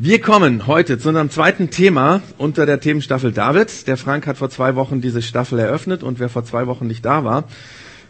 [0.00, 3.88] Wir kommen heute zu unserem zweiten Thema unter der Themenstaffel David.
[3.88, 7.04] Der Frank hat vor zwei Wochen diese Staffel eröffnet und wer vor zwei Wochen nicht
[7.04, 7.48] da war,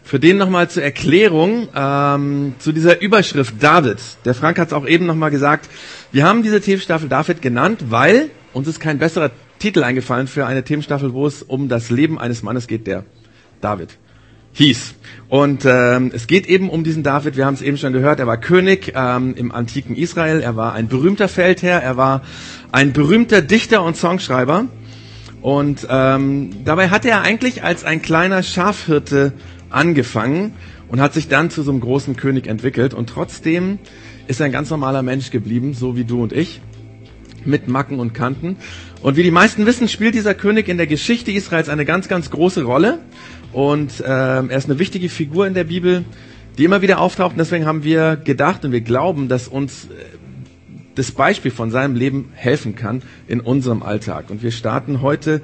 [0.03, 3.97] für den nochmal zur Erklärung ähm, zu dieser Überschrift David.
[4.23, 5.67] Der Frank hat es auch eben nochmal gesagt.
[6.11, 10.63] Wir haben diese Themenstaffel David genannt, weil uns ist kein besserer Titel eingefallen für eine
[10.63, 13.03] Themenstaffel, wo es um das Leben eines Mannes geht, der
[13.61, 13.97] David
[14.59, 14.95] hieß.
[15.29, 18.27] Und ähm, es geht eben um diesen David, wir haben es eben schon gehört, er
[18.27, 22.23] war König ähm, im antiken Israel, er war ein berühmter Feldherr, er war
[22.71, 24.65] ein berühmter Dichter und Songschreiber.
[25.41, 29.33] Und ähm, dabei hat er eigentlich als ein kleiner Schafhirte
[29.69, 30.53] angefangen
[30.89, 32.93] und hat sich dann zu so einem großen König entwickelt.
[32.93, 33.79] Und trotzdem
[34.27, 36.59] ist er ein ganz normaler Mensch geblieben, so wie du und ich,
[37.45, 38.57] mit Macken und Kanten.
[39.01, 42.29] Und wie die meisten wissen, spielt dieser König in der Geschichte Israels eine ganz, ganz
[42.31, 42.99] große Rolle.
[43.51, 46.05] Und ähm, er ist eine wichtige Figur in der Bibel,
[46.57, 47.31] die immer wieder auftaucht.
[47.31, 49.87] Und deswegen haben wir gedacht und wir glauben, dass uns äh,
[50.95, 54.29] das Beispiel von seinem Leben helfen kann in unserem Alltag.
[54.29, 55.41] Und wir starten heute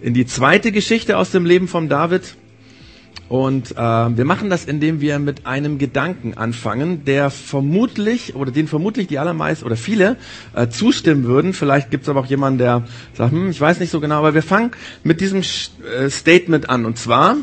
[0.00, 2.36] in die zweite Geschichte aus dem Leben von David.
[3.28, 8.68] Und äh, wir machen das, indem wir mit einem Gedanken anfangen, der vermutlich oder den
[8.68, 10.16] vermutlich die allermeisten oder viele
[10.54, 11.52] äh, zustimmen würden.
[11.54, 14.34] Vielleicht gibt es aber auch jemanden, der sagt, hm, ich weiß nicht so genau, aber
[14.34, 14.72] wir fangen
[15.02, 16.84] mit diesem äh, Statement an.
[16.84, 17.36] Und zwar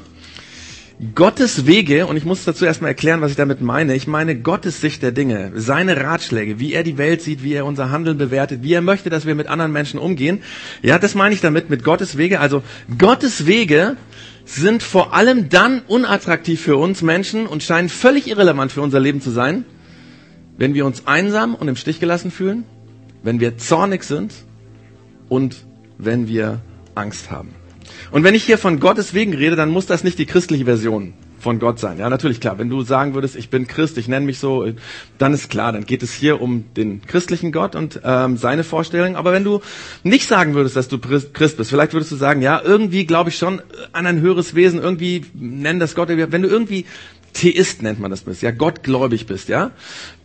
[1.15, 3.95] Gottes Wege, und ich muss dazu erstmal erklären, was ich damit meine.
[3.95, 7.65] Ich meine Gottes Sicht der Dinge, seine Ratschläge, wie er die Welt sieht, wie er
[7.65, 10.43] unser Handeln bewertet, wie er möchte, dass wir mit anderen Menschen umgehen.
[10.83, 12.39] Ja, das meine ich damit mit Gottes Wege.
[12.39, 12.61] Also
[12.99, 13.97] Gottes Wege
[14.45, 19.21] sind vor allem dann unattraktiv für uns Menschen und scheinen völlig irrelevant für unser Leben
[19.21, 19.65] zu sein,
[20.57, 22.63] wenn wir uns einsam und im Stich gelassen fühlen,
[23.23, 24.33] wenn wir zornig sind
[25.29, 25.65] und
[25.97, 26.59] wenn wir
[26.95, 27.49] Angst haben.
[28.11, 31.13] Und wenn ich hier von Gottes Wegen rede, dann muss das nicht die christliche Version
[31.41, 31.97] von Gott sein.
[31.97, 32.57] Ja, natürlich klar.
[32.59, 34.65] Wenn du sagen würdest, ich bin Christ, ich nenne mich so,
[35.17, 39.15] dann ist klar, dann geht es hier um den christlichen Gott und ähm, seine Vorstellungen.
[39.15, 39.61] Aber wenn du
[40.03, 43.37] nicht sagen würdest, dass du Christ bist, vielleicht würdest du sagen, ja, irgendwie glaube ich
[43.37, 43.61] schon
[43.91, 46.09] an ein höheres Wesen, irgendwie nennen das Gott.
[46.09, 46.85] Wenn du irgendwie
[47.33, 49.71] Theist nennt man das bist, ja, gottgläubig bist, ja,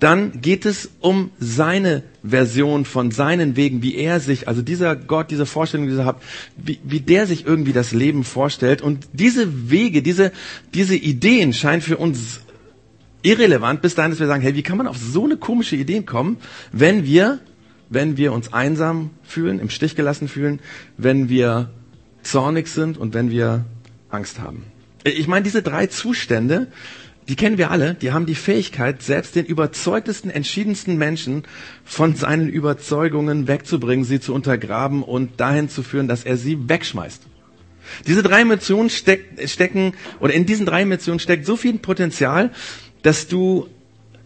[0.01, 5.31] dann geht es um seine Version von seinen Wegen, wie er sich, also dieser Gott,
[5.31, 6.21] diese Vorstellung, die er hat,
[6.57, 8.83] wie, wie der sich irgendwie das Leben vorstellt.
[8.83, 10.33] Und diese Wege, diese,
[10.75, 12.41] diese Ideen scheinen für uns
[13.23, 16.03] irrelevant, bis dahin, dass wir sagen, hey, wie kann man auf so eine komische Idee
[16.03, 16.39] kommen,
[16.73, 17.39] wenn wir,
[17.89, 20.61] wenn wir uns einsam fühlen, im Stich gelassen fühlen,
[20.97, 21.71] wenn wir
[22.23, 23.65] zornig sind und wenn wir
[24.11, 24.65] Angst haben.
[25.07, 26.67] Ich meine, diese drei Zustände,
[27.29, 31.45] die kennen wir alle, die haben die Fähigkeit, selbst den überzeugtesten, entschiedensten Menschen
[31.85, 37.23] von seinen Überzeugungen wegzubringen, sie zu untergraben und dahin zu führen, dass er sie wegschmeißt.
[38.07, 42.51] Diese drei Emotionen steck, stecken, oder in diesen drei Emotionen steckt so viel Potenzial,
[43.03, 43.69] dass du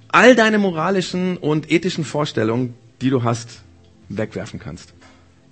[0.09, 3.63] all deine moralischen und ethischen Vorstellungen, die du hast,
[4.09, 4.95] wegwerfen kannst.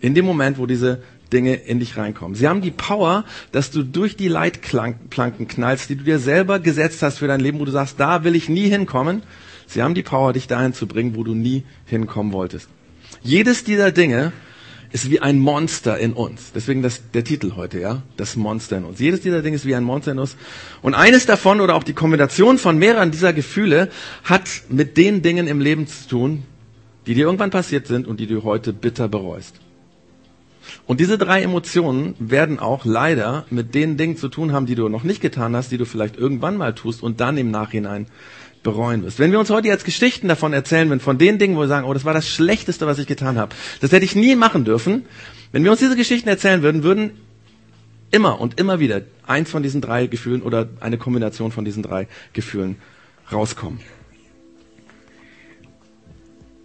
[0.01, 1.03] In dem Moment, wo diese
[1.33, 2.35] Dinge in dich reinkommen.
[2.35, 7.03] Sie haben die Power, dass du durch die Leitplanken knallst, die du dir selber gesetzt
[7.03, 9.23] hast für dein Leben, wo du sagst, da will ich nie hinkommen.
[9.67, 12.69] Sie haben die Power, dich dahin zu bringen, wo du nie hinkommen wolltest.
[13.23, 14.33] Jedes dieser Dinge
[14.91, 16.53] ist wie ein Monster in uns.
[16.55, 18.03] Deswegen das, der Titel heute, ja?
[18.17, 18.99] Das Monster in uns.
[18.99, 20.37] Jedes dieser Dinge ist wie ein Monster in uns.
[20.81, 23.91] Und eines davon oder auch die Kombination von mehreren dieser Gefühle
[24.25, 26.43] hat mit den Dingen im Leben zu tun,
[27.07, 29.61] die dir irgendwann passiert sind und die du heute bitter bereust.
[30.87, 34.89] Und diese drei Emotionen werden auch leider mit den Dingen zu tun haben, die du
[34.89, 38.07] noch nicht getan hast, die du vielleicht irgendwann mal tust und dann im Nachhinein
[38.63, 39.19] bereuen wirst.
[39.19, 41.87] Wenn wir uns heute jetzt Geschichten davon erzählen, wenn von den Dingen, wo wir sagen,
[41.87, 45.05] oh, das war das Schlechteste, was ich getan habe, das hätte ich nie machen dürfen,
[45.53, 47.13] wenn wir uns diese Geschichten erzählen würden, würden
[48.11, 52.09] immer und immer wieder eins von diesen drei Gefühlen oder eine Kombination von diesen drei
[52.33, 52.77] Gefühlen
[53.33, 53.81] rauskommen.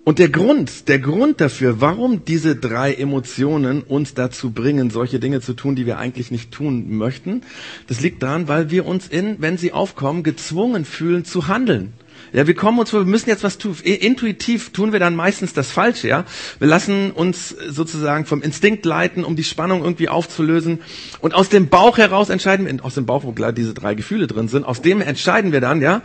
[0.05, 5.39] Und der Grund, der Grund dafür, warum diese drei Emotionen uns dazu bringen, solche Dinge
[5.39, 7.41] zu tun, die wir eigentlich nicht tun möchten,
[7.87, 11.93] das liegt daran, weil wir uns in, wenn sie aufkommen, gezwungen fühlen zu handeln.
[12.33, 13.77] Ja, wir kommen uns vor, wir müssen jetzt was tun.
[13.83, 16.25] Intuitiv tun wir dann meistens das Falsche, ja.
[16.57, 20.79] Wir lassen uns sozusagen vom Instinkt leiten, um die Spannung irgendwie aufzulösen.
[21.19, 24.25] Und aus dem Bauch heraus entscheiden wir, aus dem Bauch, wo klar diese drei Gefühle
[24.25, 26.01] drin sind, aus dem entscheiden wir dann, ja.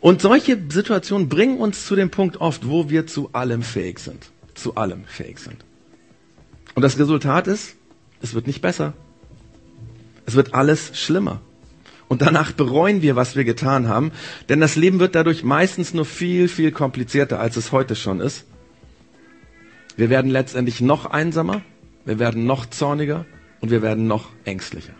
[0.00, 4.26] Und solche Situationen bringen uns zu dem Punkt oft, wo wir zu allem fähig sind.
[4.54, 5.64] Zu allem fähig sind.
[6.74, 7.74] Und das Resultat ist,
[8.20, 8.92] es wird nicht besser.
[10.26, 11.40] Es wird alles schlimmer.
[12.10, 14.10] Und danach bereuen wir, was wir getan haben.
[14.48, 18.46] Denn das Leben wird dadurch meistens nur viel, viel komplizierter, als es heute schon ist.
[19.96, 21.62] Wir werden letztendlich noch einsamer,
[22.04, 23.26] wir werden noch zorniger
[23.60, 24.92] und wir werden noch ängstlicher.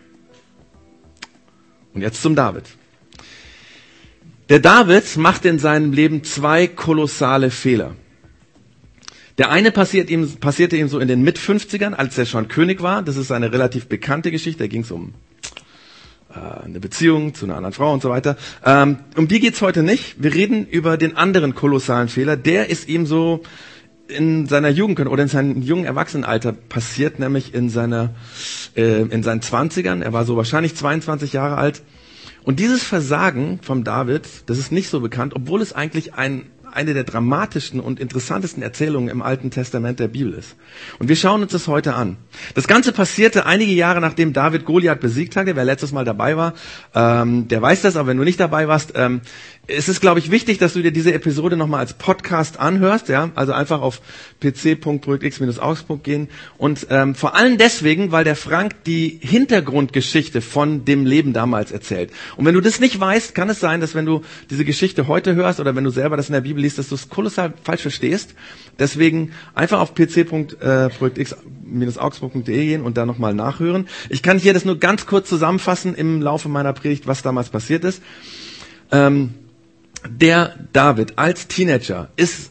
[1.93, 2.63] Und jetzt zum David.
[4.47, 7.93] Der David macht in seinem Leben zwei kolossale Fehler.
[9.37, 13.01] Der eine passiert ihm, passierte ihm so in den Mit-50ern, als er schon König war.
[13.01, 14.63] Das ist eine relativ bekannte Geschichte.
[14.63, 15.13] Da ging es um
[16.33, 18.37] eine Beziehung zu einer anderen Frau und so weiter.
[18.65, 20.21] Ähm, um die geht's heute nicht.
[20.21, 22.37] Wir reden über den anderen kolossalen Fehler.
[22.37, 23.41] Der ist ihm so
[24.07, 28.13] in seiner Jugend oder in seinem jungen Erwachsenenalter passiert, nämlich in seiner
[28.75, 30.01] äh, in seinen Zwanzigern.
[30.01, 31.81] Er war so wahrscheinlich 22 Jahre alt.
[32.43, 36.93] Und dieses Versagen vom David, das ist nicht so bekannt, obwohl es eigentlich ein eine
[36.93, 40.55] der dramatischsten und interessantesten Erzählungen im Alten Testament der Bibel ist.
[40.99, 42.17] Und wir schauen uns das heute an.
[42.55, 45.55] Das Ganze passierte einige Jahre nachdem David Goliath besiegt hatte.
[45.55, 46.53] Wer letztes Mal dabei war,
[46.95, 49.21] ähm, der weiß das, aber wenn du nicht dabei warst, ähm,
[49.67, 53.29] es ist, glaube ich, wichtig, dass du dir diese Episode nochmal als Podcast anhörst, ja,
[53.35, 54.01] also einfach auf
[54.39, 61.33] pc.projektx-augsburg gehen und ähm, vor allem deswegen, weil der Frank die Hintergrundgeschichte von dem Leben
[61.33, 62.11] damals erzählt.
[62.37, 65.35] Und wenn du das nicht weißt, kann es sein, dass wenn du diese Geschichte heute
[65.35, 67.81] hörst oder wenn du selber das in der Bibel liest, dass du es kolossal falsch
[67.81, 68.35] verstehst.
[68.79, 73.87] Deswegen einfach auf pc.projektx-augsburg.de gehen und da nochmal nachhören.
[74.09, 77.83] Ich kann hier das nur ganz kurz zusammenfassen im Laufe meiner Predigt, was damals passiert
[77.83, 78.01] ist.
[78.91, 79.33] Ähm,
[80.09, 82.50] der David als Teenager ist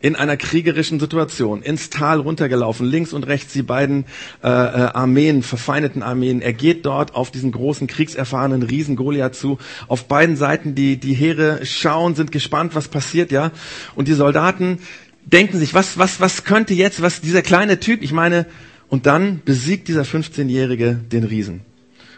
[0.00, 4.06] in einer kriegerischen Situation ins Tal runtergelaufen, links und rechts die beiden
[4.42, 6.40] äh, äh, Armeen, verfeindeten Armeen.
[6.40, 9.58] Er geht dort auf diesen großen kriegserfahrenen Riesen Goliath zu.
[9.88, 13.52] Auf beiden Seiten die die Heere schauen, sind gespannt, was passiert, ja.
[13.94, 14.78] Und die Soldaten
[15.26, 18.46] denken sich, was was was könnte jetzt, was dieser kleine Typ, ich meine,
[18.88, 21.60] und dann besiegt dieser 15-jährige den Riesen.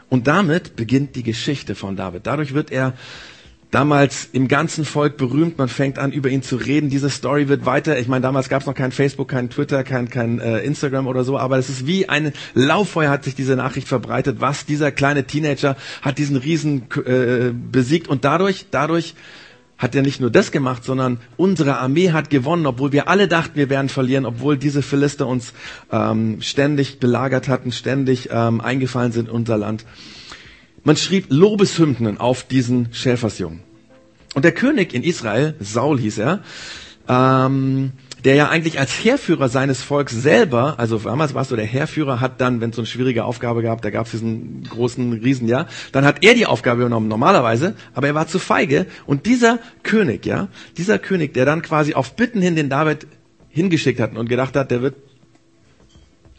[0.08, 2.26] Und damit beginnt die Geschichte von David.
[2.26, 2.94] Dadurch wird er
[3.72, 5.58] damals im ganzen Volk berühmt.
[5.58, 6.90] Man fängt an, über ihn zu reden.
[6.90, 7.98] Diese Story wird weiter.
[7.98, 11.24] Ich meine, damals gab es noch kein Facebook, kein Twitter, kein, kein äh, Instagram oder
[11.24, 14.36] so, aber es ist wie ein Lauffeuer hat sich diese Nachricht verbreitet.
[14.40, 19.14] Was dieser kleine Teenager hat diesen Riesen äh, besiegt und dadurch, dadurch
[19.78, 23.56] hat er nicht nur das gemacht, sondern unsere Armee hat gewonnen, obwohl wir alle dachten,
[23.56, 25.54] wir werden verlieren, obwohl diese Philister uns
[25.90, 29.84] ähm, ständig belagert hatten, ständig ähm, eingefallen sind in unser Land.
[30.84, 33.60] Man schrieb Lobeshymnen auf diesen Schäfersjungen.
[34.34, 36.40] Und der König in Israel, Saul hieß er,
[37.08, 37.92] ähm,
[38.24, 42.20] der ja eigentlich als Heerführer seines Volks selber, also damals war es so, der Heerführer
[42.20, 45.48] hat dann, wenn es so eine schwierige Aufgabe gab, da gab es diesen großen Riesen,
[45.48, 48.86] ja, dann hat er die Aufgabe übernommen, normalerweise, aber er war zu feige.
[49.06, 53.06] Und dieser König, ja, dieser König, der dann quasi auf Bitten hin den David
[53.50, 54.94] hingeschickt hat und gedacht hat, der wird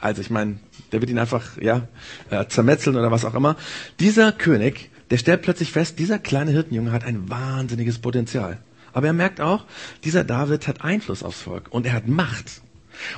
[0.03, 0.57] also ich meine,
[0.91, 1.87] der wird ihn einfach ja
[2.29, 3.55] äh, zermetzeln oder was auch immer.
[4.01, 8.57] Dieser König, der stellt plötzlich fest, dieser kleine Hirtenjunge hat ein wahnsinniges Potenzial.
[8.91, 9.65] Aber er merkt auch,
[10.03, 12.61] dieser David hat Einfluss aufs Volk und er hat Macht.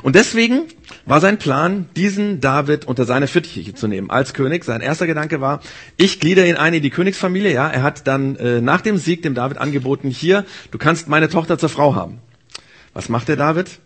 [0.04, 0.68] Und deswegen
[1.08, 4.64] war sein Plan, diesen David unter seine Fittiche zu nehmen als König.
[4.64, 5.62] Sein erster Gedanke war,
[5.98, 7.52] ich glieder ihn ein in die Königsfamilie.
[7.52, 11.30] Ja, er hat dann äh, nach dem Sieg dem David angeboten, hier, du kannst meine
[11.30, 12.20] Tochter zur Frau haben.
[12.94, 13.80] Was macht der David?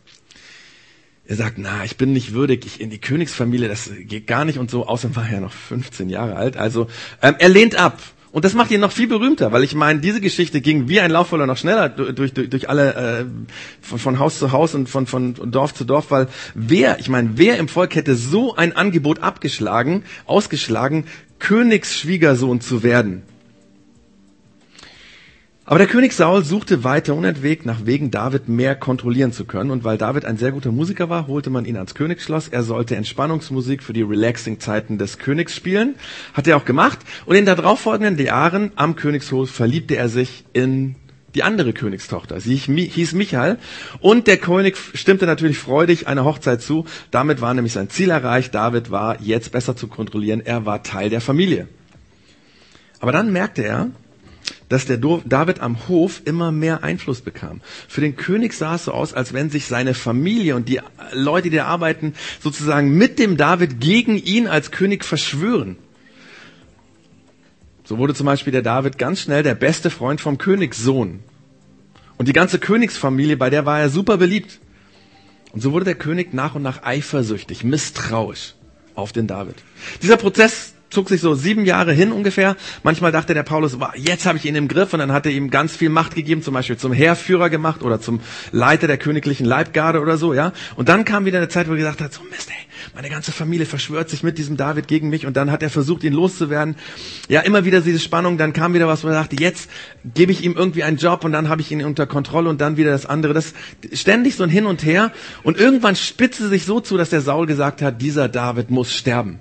[1.29, 4.57] Er sagt, na, ich bin nicht würdig, ich in die Königsfamilie, das geht gar nicht
[4.57, 6.57] und so, außerdem war er ja noch 15 Jahre alt.
[6.57, 6.87] Also
[7.21, 8.01] ähm, er lehnt ab.
[8.31, 11.11] Und das macht ihn noch viel berühmter, weil ich meine, diese Geschichte ging wie ein
[11.11, 13.25] Laufvoller noch schneller durch, durch, durch alle, äh,
[13.79, 17.33] von, von Haus zu Haus und von, von Dorf zu Dorf, weil wer, ich meine,
[17.35, 21.05] wer im Volk hätte so ein Angebot abgeschlagen, ausgeschlagen,
[21.37, 23.21] Königsschwiegersohn zu werden?
[25.69, 29.69] Aber der König Saul suchte weiter unentwegt nach Wegen, David mehr kontrollieren zu können.
[29.69, 32.47] Und weil David ein sehr guter Musiker war, holte man ihn ans Königsschloss.
[32.47, 35.93] Er sollte Entspannungsmusik für die relaxing Zeiten des Königs spielen.
[36.33, 36.97] Hat er auch gemacht.
[37.27, 40.95] Und in den darauffolgenden Jahren am Königshof verliebte er sich in
[41.35, 42.39] die andere Königstochter.
[42.39, 43.59] Sie hieß Michael.
[43.99, 46.85] Und der König stimmte natürlich freudig einer Hochzeit zu.
[47.11, 48.55] Damit war nämlich sein Ziel erreicht.
[48.55, 50.41] David war jetzt besser zu kontrollieren.
[50.43, 51.67] Er war Teil der Familie.
[52.99, 53.91] Aber dann merkte er,
[54.69, 57.61] dass der David am Hof immer mehr Einfluss bekam.
[57.87, 60.79] Für den König sah es so aus, als wenn sich seine Familie und die
[61.11, 65.75] Leute, die da arbeiten, sozusagen mit dem David gegen ihn als König verschwören.
[67.83, 71.21] So wurde zum Beispiel der David ganz schnell der beste Freund vom Königssohn.
[72.17, 74.59] Und die ganze Königsfamilie, bei der war er super beliebt.
[75.51, 78.53] Und so wurde der König nach und nach eifersüchtig, misstrauisch
[78.93, 79.55] auf den David.
[80.03, 82.55] Dieser Prozess zog sich so sieben Jahre hin ungefähr.
[82.83, 85.49] Manchmal dachte der Paulus, jetzt habe ich ihn im Griff und dann hat er ihm
[85.49, 88.19] ganz viel Macht gegeben, zum Beispiel zum Heerführer gemacht oder zum
[88.51, 90.53] Leiter der königlichen Leibgarde oder so, ja.
[90.75, 93.31] Und dann kam wieder eine Zeit, wo er gesagt hat, so Mist, ey, meine ganze
[93.31, 96.75] Familie verschwört sich mit diesem David gegen mich und dann hat er versucht, ihn loszuwerden.
[97.27, 99.69] Ja, immer wieder diese Spannung, dann kam wieder was, wo er dachte, jetzt
[100.03, 102.77] gebe ich ihm irgendwie einen Job und dann habe ich ihn unter Kontrolle und dann
[102.77, 103.33] wieder das andere.
[103.33, 103.53] Das
[103.93, 105.11] ständig so ein Hin und Her
[105.43, 109.39] und irgendwann spitzte sich so zu, dass der Saul gesagt hat, dieser David muss sterben.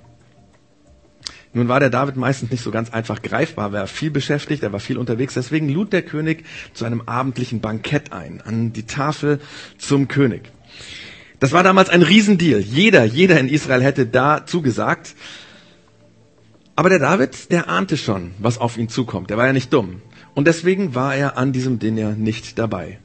[1.55, 4.73] Nun war der David meistens nicht so ganz einfach greifbar, er war viel beschäftigt, er
[4.73, 5.35] war viel unterwegs.
[5.35, 9.40] Deswegen lud der König zu einem abendlichen Bankett ein, an die Tafel
[9.78, 10.50] zum König.
[11.40, 12.61] Das war damals ein Riesendeal.
[12.61, 15.14] Jeder, jeder in Israel hätte da zugesagt.
[16.75, 19.31] Aber der David, der ahnte schon, was auf ihn zukommt.
[19.31, 20.02] Der war ja nicht dumm.
[20.35, 22.99] Und deswegen war er an diesem Dinner nicht dabei.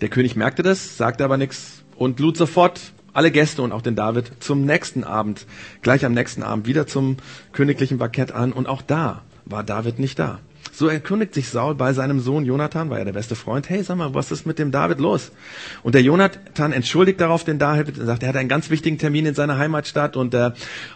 [0.00, 2.80] Der König merkte das, sagte aber nichts und lud sofort
[3.16, 5.46] alle Gäste und auch den David zum nächsten Abend,
[5.82, 7.16] gleich am nächsten Abend wieder zum
[7.52, 8.52] königlichen Bankett an.
[8.52, 10.38] Und auch da war David nicht da.
[10.72, 13.96] So erkundigt sich Saul bei seinem Sohn Jonathan, war ja der beste Freund, hey, sag
[13.96, 15.32] mal, was ist mit dem David los?
[15.82, 19.24] Und der Jonathan entschuldigt darauf den David und sagt, er hat einen ganz wichtigen Termin
[19.24, 20.50] in seiner Heimatstadt und äh,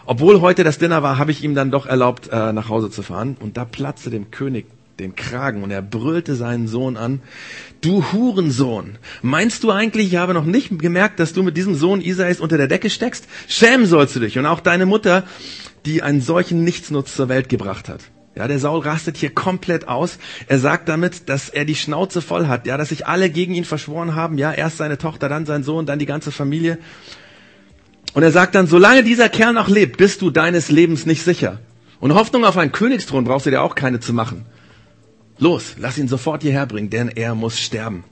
[0.05, 3.01] obwohl heute das Dinner war, habe ich ihm dann doch erlaubt, äh, nach Hause zu
[3.01, 3.35] fahren.
[3.39, 4.67] Und da platzte dem König
[5.01, 7.21] den Kragen und er brüllte seinen Sohn an,
[7.81, 12.01] du Hurensohn, meinst du eigentlich, ich habe noch nicht gemerkt, dass du mit diesem Sohn
[12.01, 13.27] Isais unter der Decke steckst?
[13.47, 15.23] Schämen sollst du dich und auch deine Mutter,
[15.85, 18.01] die einen solchen Nichtsnutz zur Welt gebracht hat.
[18.35, 20.17] Ja, der Saul rastet hier komplett aus.
[20.47, 23.65] Er sagt damit, dass er die Schnauze voll hat, ja, dass sich alle gegen ihn
[23.65, 26.77] verschworen haben, ja, erst seine Tochter, dann sein Sohn, dann die ganze Familie.
[28.13, 31.59] Und er sagt dann, solange dieser Kerl noch lebt, bist du deines Lebens nicht sicher.
[31.99, 34.45] Und Hoffnung auf einen Königsthron brauchst du dir auch keine zu machen.
[35.41, 38.03] Los, lass ihn sofort hierher bringen, denn er muss sterben.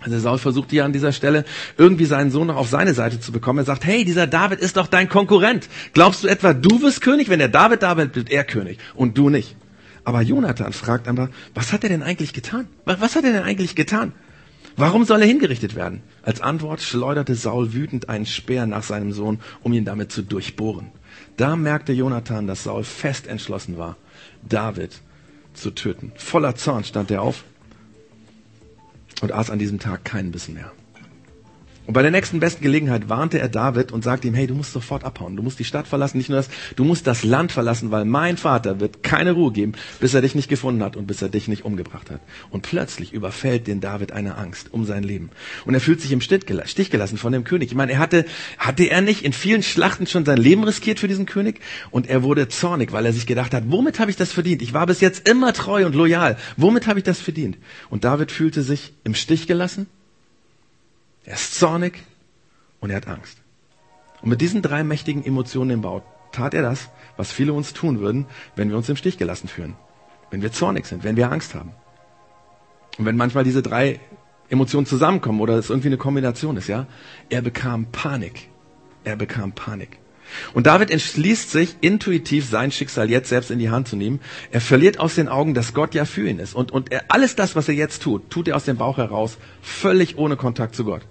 [0.00, 1.44] Also Saul versucht hier an dieser Stelle
[1.76, 3.58] irgendwie seinen Sohn noch auf seine Seite zu bekommen.
[3.58, 5.68] Er sagt, hey, dieser David ist doch dein Konkurrent.
[5.92, 7.28] Glaubst du etwa, du wirst König?
[7.28, 9.56] Wenn der David da wird, wird er König und du nicht.
[10.04, 12.66] Aber Jonathan fragt aber, was hat er denn eigentlich getan?
[12.86, 14.12] Was hat er denn eigentlich getan?
[14.74, 16.02] Warum soll er hingerichtet werden?
[16.22, 20.86] Als Antwort schleuderte Saul wütend einen Speer nach seinem Sohn, um ihn damit zu durchbohren.
[21.36, 23.98] Da merkte Jonathan, dass Saul fest entschlossen war,
[24.48, 25.02] David
[25.54, 26.12] zu töten.
[26.16, 27.44] Voller Zorn stand er auf
[29.20, 30.72] und aß an diesem Tag keinen Bissen mehr.
[31.84, 34.72] Und bei der nächsten besten Gelegenheit warnte er David und sagte ihm, hey, du musst
[34.72, 35.34] sofort abhauen.
[35.36, 38.36] Du musst die Stadt verlassen, nicht nur das, du musst das Land verlassen, weil mein
[38.36, 41.48] Vater wird keine Ruhe geben, bis er dich nicht gefunden hat und bis er dich
[41.48, 42.20] nicht umgebracht hat.
[42.50, 45.30] Und plötzlich überfällt den David eine Angst um sein Leben.
[45.66, 47.70] Und er fühlt sich im Stich gelassen von dem König.
[47.70, 48.26] Ich meine, er hatte,
[48.58, 51.60] hatte er nicht in vielen Schlachten schon sein Leben riskiert für diesen König?
[51.90, 54.62] Und er wurde zornig, weil er sich gedacht hat, womit habe ich das verdient?
[54.62, 56.36] Ich war bis jetzt immer treu und loyal.
[56.56, 57.58] Womit habe ich das verdient?
[57.90, 59.88] Und David fühlte sich im Stich gelassen
[61.24, 62.02] er ist zornig
[62.80, 63.38] und er hat Angst.
[64.22, 66.02] Und mit diesen drei mächtigen Emotionen im Bauch
[66.32, 68.26] tat er das, was viele uns tun würden,
[68.56, 69.76] wenn wir uns im Stich gelassen fühlen.
[70.30, 71.72] Wenn wir zornig sind, wenn wir Angst haben.
[72.98, 74.00] Und wenn manchmal diese drei
[74.48, 76.86] Emotionen zusammenkommen oder es irgendwie eine Kombination ist, ja.
[77.30, 78.48] Er bekam Panik.
[79.04, 79.98] Er bekam Panik.
[80.54, 84.20] Und David entschließt sich, intuitiv sein Schicksal jetzt selbst in die Hand zu nehmen.
[84.50, 86.54] Er verliert aus den Augen, dass Gott ja für ihn ist.
[86.54, 89.38] Und, und er, alles das, was er jetzt tut, tut er aus dem Bauch heraus,
[89.60, 91.02] völlig ohne Kontakt zu Gott.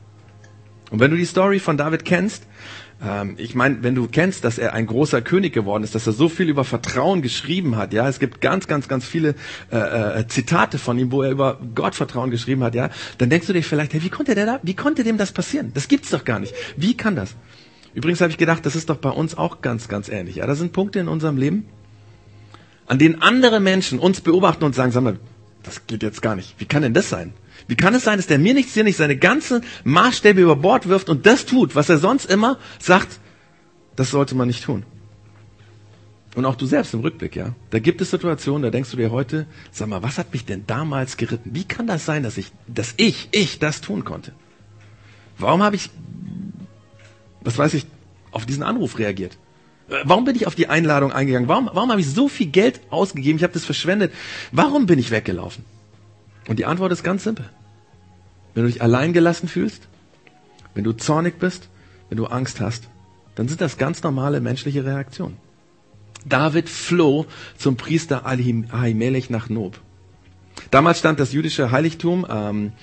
[0.91, 2.45] Und wenn du die Story von David kennst,
[3.03, 6.13] ähm, ich meine, wenn du kennst, dass er ein großer König geworden ist, dass er
[6.13, 9.36] so viel über Vertrauen geschrieben hat, ja, es gibt ganz, ganz, ganz viele
[9.71, 13.53] äh, äh, Zitate von ihm, wo er über Gottvertrauen geschrieben hat, ja, dann denkst du
[13.53, 15.71] dir vielleicht, hey, wie konnte der da, wie konnte dem das passieren?
[15.74, 16.53] Das gibt's doch gar nicht.
[16.75, 17.36] Wie kann das?
[17.93, 20.36] Übrigens habe ich gedacht, das ist doch bei uns auch ganz, ganz ähnlich.
[20.36, 21.65] Ja, da sind Punkte in unserem Leben,
[22.86, 25.19] an denen andere Menschen uns beobachten und sagen, sag mal,
[25.63, 26.55] das geht jetzt gar nicht.
[26.57, 27.33] Wie kann denn das sein?
[27.72, 30.90] Wie kann es sein, dass der mir nichts, dir nicht seine ganzen Maßstäbe über Bord
[30.90, 33.20] wirft und das tut, was er sonst immer sagt,
[33.96, 34.84] das sollte man nicht tun.
[36.36, 37.56] Und auch du selbst im Rückblick, ja.
[37.70, 40.68] Da gibt es Situationen, da denkst du dir heute, sag mal, was hat mich denn
[40.68, 41.51] damals geritten?
[41.54, 44.34] Wie kann das sein, dass ich, dass ich, ich das tun konnte?
[45.38, 45.90] Warum habe ich
[47.42, 47.86] was weiß ich,
[48.32, 49.38] auf diesen Anruf reagiert?
[49.90, 51.48] Äh, warum bin ich auf die Einladung eingegangen?
[51.48, 53.38] Warum, warum habe ich so viel Geld ausgegeben?
[53.38, 54.13] Ich habe das verschwendet.
[54.51, 55.63] Warum bin ich weggelaufen?
[56.48, 57.50] Und die Antwort ist ganz simpel.
[58.53, 59.88] Wenn du dich allein gelassen fühlst,
[60.74, 61.70] wenn du zornig bist,
[62.10, 62.89] wenn du Angst hast,
[63.36, 65.38] dann sind das ganz normale menschliche Reaktionen.
[66.25, 67.25] David floh
[67.58, 69.79] zum Priester Ahimelech nach Nob.
[70.70, 72.74] Damals stand das jüdische Heiligtum ähm,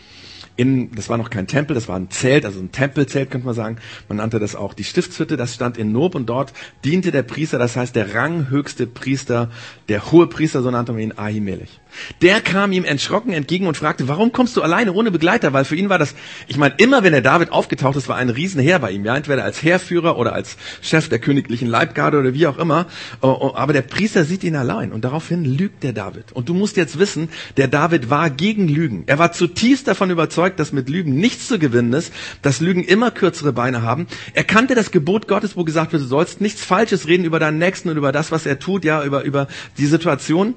[0.59, 3.55] in, das war noch kein Tempel, das war ein Zelt, also ein Tempelzelt könnte man
[3.55, 3.77] sagen.
[4.09, 6.53] Man nannte das auch die Stiftshütte, das stand in Nob und dort
[6.85, 9.51] diente der Priester, das heißt der ranghöchste Priester,
[9.89, 11.81] der hohe Priester, so nannte man ihn Ahimelech.
[12.23, 15.53] Der kam ihm erschrocken entgegen und fragte, warum kommst du alleine ohne Begleiter?
[15.53, 16.15] Weil für ihn war das,
[16.47, 19.45] ich meine, immer wenn der David aufgetaucht ist, war ein Riesenheer bei ihm, ja, entweder
[19.45, 22.87] als Heerführer oder als Chef der königlichen Leibgarde oder wie auch immer.
[23.21, 26.33] Oh, oh, aber der Priester sieht ihn allein und daraufhin lügt der David.
[26.33, 29.05] Und du musst jetzt wissen, der David war gegen Lügen.
[29.07, 32.13] Er war zutiefst davon überzeugt, dass mit Lügen nichts zu gewinnen ist,
[32.43, 34.07] dass Lügen immer kürzere Beine haben.
[34.35, 37.59] Er kannte das Gebot Gottes, wo gesagt wird, du sollst nichts Falsches reden über deinen
[37.59, 40.55] Nächsten und über das, was er tut, ja, über, über die Situation.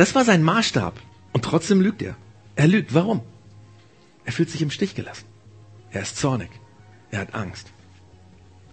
[0.00, 0.94] Das war sein Maßstab.
[1.34, 2.16] Und trotzdem lügt er.
[2.56, 2.94] Er lügt.
[2.94, 3.20] Warum?
[4.24, 5.26] Er fühlt sich im Stich gelassen.
[5.90, 6.48] Er ist zornig.
[7.10, 7.70] Er hat Angst.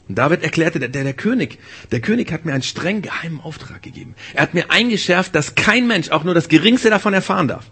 [0.08, 1.60] Und David erklärte, der, der, König,
[1.92, 4.16] der König hat mir einen streng geheimen Auftrag gegeben.
[4.36, 7.70] Er hat mir eingeschärft, dass kein Mensch auch nur das Geringste davon erfahren darf.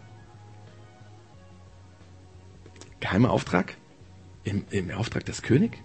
[3.00, 3.78] Geheimer Auftrag?
[4.44, 5.78] Im, im Auftrag des Königs?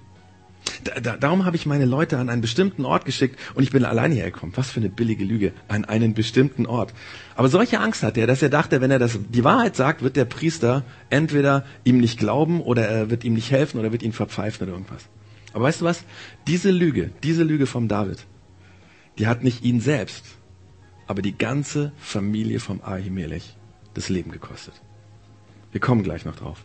[0.85, 3.85] Da, da, darum habe ich meine Leute an einen bestimmten Ort geschickt und ich bin
[3.85, 4.57] alleine hergekommen.
[4.57, 5.53] Was für eine billige Lüge.
[5.69, 6.93] An einen bestimmten Ort.
[7.35, 10.17] Aber solche Angst hat er, dass er dachte, wenn er das, die Wahrheit sagt, wird
[10.17, 14.13] der Priester entweder ihm nicht glauben oder er wird ihm nicht helfen oder wird ihn
[14.13, 15.05] verpfeifen oder irgendwas.
[15.53, 16.05] Aber weißt du was?
[16.47, 18.27] Diese Lüge, diese Lüge vom David,
[19.19, 20.25] die hat nicht ihn selbst,
[21.07, 23.57] aber die ganze Familie vom Ahimelech
[23.95, 24.75] das Leben gekostet.
[25.73, 26.65] Wir kommen gleich noch drauf.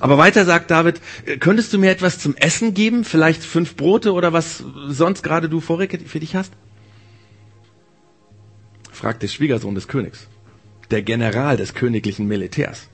[0.00, 3.04] Aber weiter sagt David, äh, könntest du mir etwas zum Essen geben?
[3.04, 6.52] Vielleicht fünf Brote oder was sonst gerade du vorrätig für dich hast?
[8.90, 10.28] fragt der Schwiegersohn des Königs,
[10.92, 12.88] der General des königlichen Militärs.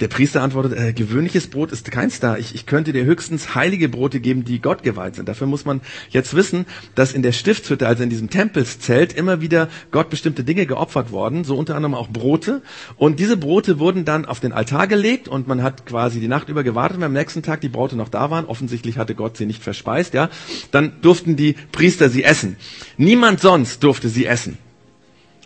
[0.00, 2.36] Der Priester antwortet, äh, gewöhnliches Brot ist keins da.
[2.36, 5.26] Ich, ich könnte dir höchstens heilige Brote geben, die Gott geweiht sind.
[5.26, 9.68] Dafür muss man jetzt wissen, dass in der Stiftshütte, also in diesem Tempelszelt, immer wieder
[9.92, 12.60] Gott bestimmte Dinge geopfert worden, so unter anderem auch Brote.
[12.96, 16.50] Und diese Brote wurden dann auf den Altar gelegt und man hat quasi die Nacht
[16.50, 18.44] über gewartet, wenn am nächsten Tag die Brote noch da waren.
[18.44, 20.28] Offensichtlich hatte Gott sie nicht verspeist, ja.
[20.72, 22.56] Dann durften die Priester sie essen.
[22.98, 24.58] Niemand sonst durfte sie essen.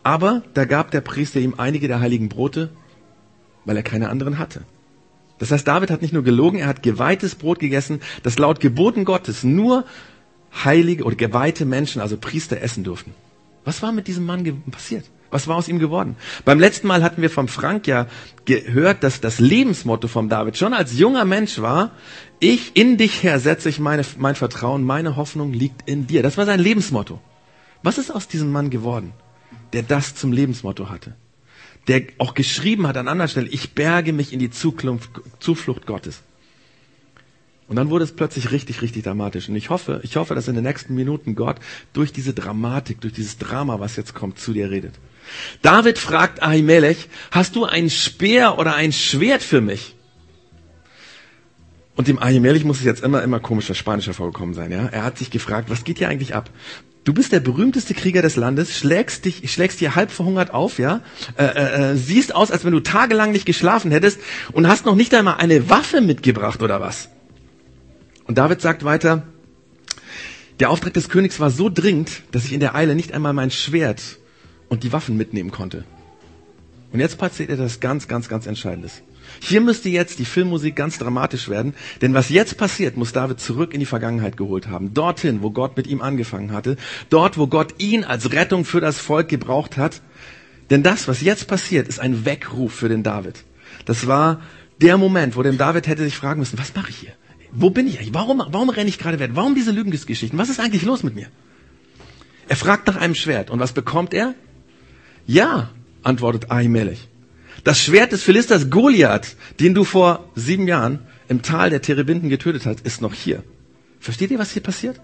[0.03, 2.71] Aber da gab der Priester ihm einige der heiligen Brote
[3.65, 4.63] weil er keine anderen hatte.
[5.39, 9.05] Das heißt, David hat nicht nur gelogen, er hat geweihtes Brot gegessen, das laut Geboten
[9.05, 9.85] Gottes nur
[10.65, 13.15] heilige oder geweihte Menschen, also Priester, essen durften.
[13.65, 15.05] Was war mit diesem Mann passiert?
[15.31, 16.17] Was war aus ihm geworden?
[16.45, 18.07] Beim letzten Mal hatten wir vom Frank ja
[18.45, 21.93] gehört, dass das Lebensmotto von David schon als junger Mensch war,
[22.41, 26.23] ich in dich her setze ich meine, mein Vertrauen, meine Hoffnung liegt in dir.
[26.23, 27.21] Das war sein Lebensmotto.
[27.83, 29.13] Was ist aus diesem Mann geworden,
[29.73, 31.15] der das zum Lebensmotto hatte?
[31.89, 36.23] Der auch geschrieben hat an anderer Stelle, ich berge mich in die Zukunft, Zuflucht Gottes.
[37.71, 39.49] Und dann wurde es plötzlich richtig, richtig dramatisch.
[39.49, 41.57] Und ich hoffe, ich hoffe, dass in den nächsten Minuten Gott
[41.93, 44.95] durch diese Dramatik, durch dieses Drama, was jetzt kommt, zu dir redet.
[45.63, 49.95] David fragt Ahimelech, hast du ein Speer oder ein Schwert für mich?
[51.95, 54.87] Und dem Ahimelech muss es jetzt immer, immer komischer Spanischer vorgekommen sein, ja.
[54.87, 56.51] Er hat sich gefragt, was geht hier eigentlich ab?
[57.05, 61.01] Du bist der berühmteste Krieger des Landes, schlägst dich, schlägst dir halb verhungert auf, ja,
[61.37, 64.21] äh, äh, äh, siehst aus, als wenn du tagelang nicht geschlafen hättest
[64.53, 67.09] und hast noch nicht einmal eine Waffe mitgebracht oder was.
[68.27, 69.23] Und David sagt weiter,
[70.61, 73.51] der Auftrag des Königs war so dringend, dass ich in der Eile nicht einmal mein
[73.51, 74.19] Schwert
[74.69, 75.85] und die Waffen mitnehmen konnte.
[76.93, 79.03] Und jetzt passiert etwas ganz, ganz, ganz Entscheidendes.
[79.43, 83.73] Hier müsste jetzt die Filmmusik ganz dramatisch werden, denn was jetzt passiert, muss David zurück
[83.73, 84.93] in die Vergangenheit geholt haben.
[84.93, 86.77] Dorthin, wo Gott mit ihm angefangen hatte.
[87.09, 90.03] Dort, wo Gott ihn als Rettung für das Volk gebraucht hat.
[90.69, 93.45] Denn das, was jetzt passiert, ist ein Weckruf für den David.
[93.87, 94.43] Das war
[94.81, 97.13] der Moment, wo dem David hätte sich fragen müssen, was mache ich hier?
[97.53, 98.15] Wo bin ich eigentlich?
[98.15, 99.33] Warum, warum renne ich gerade weg?
[99.35, 100.39] Warum diese Lügengeschichten?
[100.39, 101.27] Was ist eigentlich los mit mir?
[102.49, 103.51] Er fragt nach einem Schwert.
[103.51, 104.35] Und was bekommt er?
[105.27, 105.71] Ja,
[106.03, 107.10] antwortet Ahimelech.
[107.65, 112.67] Das Schwert des Philisters Goliath, den du vor sieben Jahren im Tal der Terebinden getötet
[112.67, 113.43] hast, ist noch hier.
[114.01, 115.01] Versteht ihr, was hier passiert?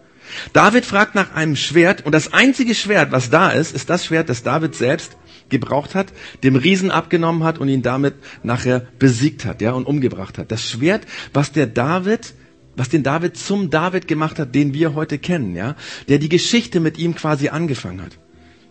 [0.53, 4.29] David fragt nach einem Schwert und das einzige Schwert, was da ist, ist das Schwert,
[4.29, 5.17] das David selbst
[5.49, 10.39] gebraucht hat, dem Riesen abgenommen hat und ihn damit nachher besiegt hat, ja, und umgebracht
[10.39, 10.51] hat.
[10.51, 12.35] Das Schwert, was der David,
[12.75, 15.77] was den David zum David gemacht hat, den wir heute kennen, ja,
[16.09, 18.19] der die Geschichte mit ihm quasi angefangen hat.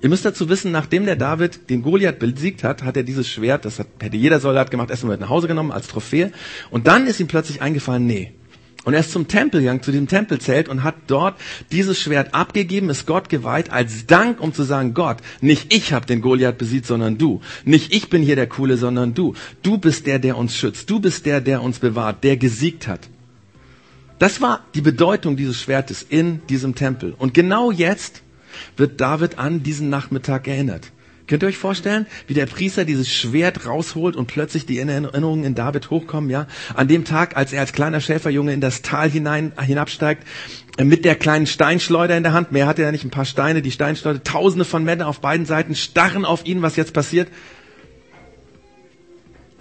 [0.06, 3.66] Ihr müsst dazu wissen, nachdem der David den Goliath besiegt hat, hat er dieses Schwert,
[3.66, 6.32] das hat, hätte jeder Soldat gemacht, erstmal mit nach Hause genommen als Trophäe.
[6.70, 8.32] Und dann ist ihm plötzlich eingefallen, nee.
[8.84, 11.42] Und er ist zum Tempel gegangen, zu dem Tempelzelt und hat dort
[11.72, 16.06] dieses Schwert abgegeben, ist Gott geweiht, als Dank, um zu sagen, Gott, nicht ich habe
[16.06, 17.42] den Goliath besiegt, sondern du.
[17.64, 19.34] Nicht ich bin hier der Coole, sondern du.
[19.64, 20.88] Du bist der, der uns schützt.
[20.88, 23.10] Du bist der, der uns bewahrt, der gesiegt hat.
[24.20, 27.16] Das war die Bedeutung dieses Schwertes in diesem Tempel.
[27.18, 28.22] Und genau jetzt
[28.78, 30.92] wird David an diesen Nachmittag erinnert.
[31.28, 35.56] Könnt ihr euch vorstellen, wie der Priester dieses Schwert rausholt und plötzlich die Erinnerungen in
[35.56, 36.46] David hochkommen, ja?
[36.76, 40.24] An dem Tag, als er als kleiner Schäferjunge in das Tal hinein, hinabsteigt,
[40.78, 42.52] mit der kleinen Steinschleuder in der Hand.
[42.52, 44.24] Mehr hatte er nicht, ein paar Steine, die Steinschleuder.
[44.24, 47.30] Tausende von Männern auf beiden Seiten starren auf ihn, was jetzt passiert.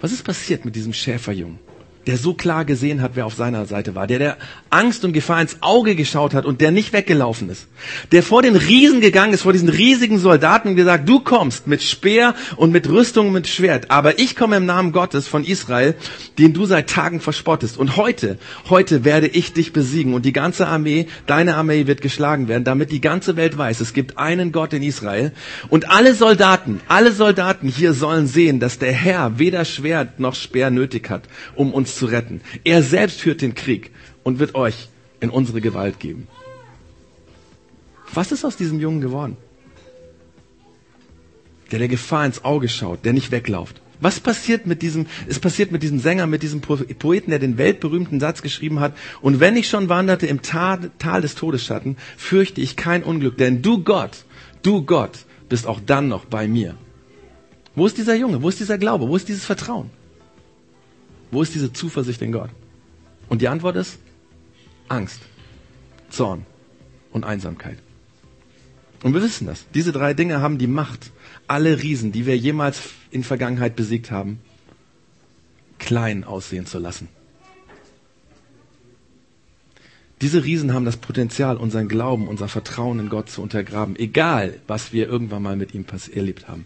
[0.01, 1.57] Was ist passiert mit diesem Schäferjungen?
[2.07, 4.37] Der so klar gesehen hat, wer auf seiner Seite war, der der
[4.69, 7.67] Angst und Gefahr ins Auge geschaut hat und der nicht weggelaufen ist,
[8.11, 11.81] der vor den Riesen gegangen ist, vor diesen riesigen Soldaten und gesagt, du kommst mit
[11.81, 15.95] Speer und mit Rüstung und mit Schwert, aber ich komme im Namen Gottes von Israel,
[16.37, 17.77] den du seit Tagen verspottest.
[17.77, 18.37] Und heute,
[18.69, 22.91] heute werde ich dich besiegen und die ganze Armee, deine Armee wird geschlagen werden, damit
[22.91, 25.31] die ganze Welt weiß, es gibt einen Gott in Israel.
[25.69, 30.69] Und alle Soldaten, alle Soldaten hier sollen sehen, dass der Herr weder Schwert noch Speer
[30.69, 31.23] nötig hat,
[31.55, 32.41] um uns zu retten.
[32.63, 33.91] Er selbst führt den Krieg
[34.23, 36.27] und wird euch in unsere Gewalt geben.
[38.13, 39.37] Was ist aus diesem Jungen geworden?
[41.71, 43.81] Der der Gefahr ins Auge schaut, der nicht weglauft.
[44.01, 48.19] Was passiert mit diesem, es passiert mit diesem Sänger, mit diesem Poeten, der den weltberühmten
[48.19, 52.75] Satz geschrieben hat, und wenn ich schon wanderte im Tal, Tal des Todesschatten, fürchte ich
[52.75, 54.25] kein Unglück, denn du Gott,
[54.63, 56.75] du Gott, bist auch dann noch bei mir.
[57.73, 58.41] Wo ist dieser Junge?
[58.41, 59.07] Wo ist dieser Glaube?
[59.07, 59.89] Wo ist dieses Vertrauen?
[61.31, 62.49] Wo ist diese Zuversicht in Gott?
[63.27, 63.99] Und die Antwort ist
[64.87, 65.21] Angst,
[66.09, 66.45] Zorn
[67.11, 67.77] und Einsamkeit.
[69.03, 69.65] Und wir wissen das.
[69.73, 71.11] Diese drei Dinge haben die Macht,
[71.47, 74.39] alle Riesen, die wir jemals in Vergangenheit besiegt haben,
[75.77, 77.07] klein aussehen zu lassen.
[80.21, 84.93] Diese Riesen haben das Potenzial, unseren Glauben, unser Vertrauen in Gott zu untergraben, egal was
[84.93, 86.65] wir irgendwann mal mit ihm erlebt haben.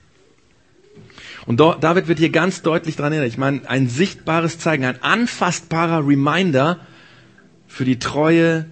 [1.46, 3.32] Und David wird hier ganz deutlich daran erinnert.
[3.32, 6.80] Ich meine, ein sichtbares Zeigen, ein anfassbarer Reminder
[7.68, 8.66] für die Treue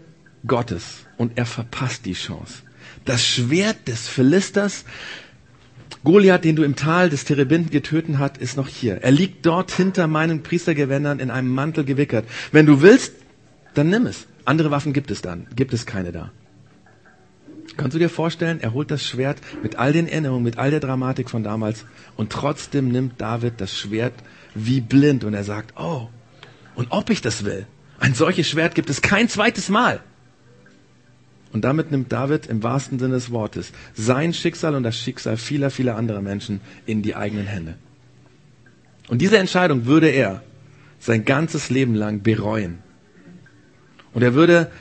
[0.46, 1.06] Gottes.
[1.18, 2.64] Und er verpasst die Chance.
[3.06, 4.86] Das Schwert des Philisters,
[6.04, 9.02] Goliath, den du im Tal des Terebinten getötet hast, ist noch hier.
[9.02, 12.26] Er liegt dort hinter meinen Priestergewändern in einem Mantel gewickert.
[12.52, 13.14] Wenn du willst,
[13.74, 14.28] dann nimm es.
[14.46, 15.48] Andere Waffen gibt es dann.
[15.56, 16.32] Gibt es keine da.
[17.78, 20.80] Kannst du dir vorstellen, er holt das Schwert mit all den Erinnerungen, mit all der
[20.80, 21.86] Dramatik von damals
[22.16, 24.14] und trotzdem nimmt David das Schwert
[24.56, 26.10] wie blind und er sagt, oh,
[26.76, 27.68] und ob ich das will,
[28.00, 30.02] ein solches Schwert gibt es kein zweites Mal.
[31.54, 35.70] Und damit nimmt David im wahrsten Sinne des Wortes sein Schicksal und das Schicksal vieler,
[35.70, 37.76] vieler anderer Menschen in die eigenen Hände.
[39.08, 40.44] Und diese Entscheidung würde er
[41.00, 42.80] sein ganzes Leben lang bereuen.
[44.14, 44.72] Und er würde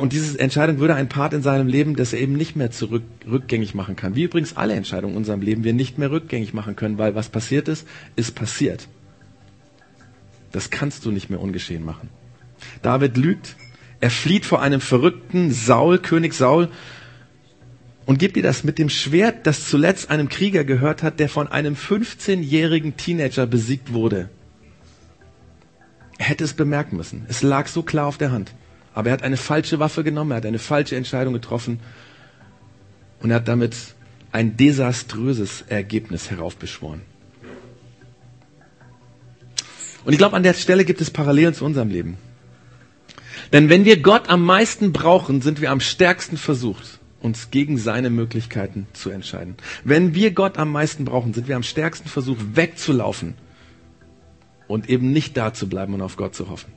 [0.00, 3.02] und diese Entscheidung würde ein Part in seinem Leben, das er eben nicht mehr zurück,
[3.30, 4.14] rückgängig machen kann.
[4.14, 7.28] Wie übrigens alle Entscheidungen in unserem Leben wir nicht mehr rückgängig machen können, weil was
[7.28, 8.88] passiert ist, ist passiert.
[10.50, 12.08] Das kannst du nicht mehr ungeschehen machen.
[12.82, 13.56] David lügt.
[14.00, 16.68] Er flieht vor einem verrückten Saul, König Saul,
[18.04, 21.46] und gibt dir das mit dem Schwert, das zuletzt einem Krieger gehört hat, der von
[21.46, 24.28] einem 15-jährigen Teenager besiegt wurde.
[26.18, 27.26] Er hätte es bemerken müssen.
[27.28, 28.52] Es lag so klar auf der Hand.
[28.94, 31.80] Aber er hat eine falsche Waffe genommen, er hat eine falsche Entscheidung getroffen
[33.20, 33.74] und er hat damit
[34.32, 37.02] ein desaströses Ergebnis heraufbeschworen.
[40.04, 42.16] Und ich glaube, an der Stelle gibt es Parallelen zu unserem Leben.
[43.52, 48.10] Denn wenn wir Gott am meisten brauchen, sind wir am stärksten versucht, uns gegen seine
[48.10, 49.56] Möglichkeiten zu entscheiden.
[49.84, 53.34] Wenn wir Gott am meisten brauchen, sind wir am stärksten versucht, wegzulaufen
[54.66, 56.72] und eben nicht da zu bleiben und auf Gott zu hoffen.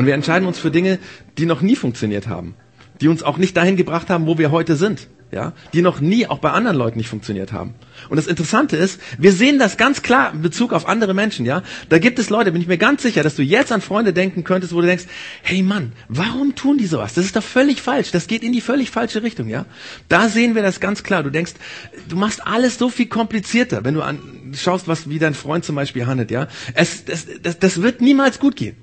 [0.00, 0.98] Und wir entscheiden uns für Dinge,
[1.36, 2.54] die noch nie funktioniert haben,
[3.02, 6.26] die uns auch nicht dahin gebracht haben, wo wir heute sind, ja, die noch nie
[6.26, 7.74] auch bei anderen Leuten nicht funktioniert haben.
[8.08, 11.62] Und das Interessante ist, wir sehen das ganz klar in Bezug auf andere Menschen, ja.
[11.90, 14.42] Da gibt es Leute, bin ich mir ganz sicher, dass du jetzt an Freunde denken
[14.42, 15.04] könntest, wo du denkst,
[15.42, 17.12] hey Mann, warum tun die sowas?
[17.12, 18.10] Das ist doch völlig falsch.
[18.10, 19.66] Das geht in die völlig falsche Richtung, ja.
[20.08, 21.22] Da sehen wir das ganz klar.
[21.22, 21.52] Du denkst,
[22.08, 25.76] du machst alles so viel komplizierter, wenn du an, schaust, was wie dein Freund zum
[25.76, 26.48] Beispiel handelt, ja.
[26.72, 28.76] Es, das, das, das wird niemals gut gehen.